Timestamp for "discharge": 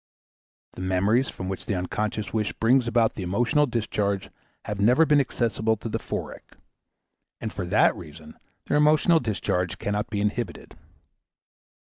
3.67-4.31, 9.19-9.77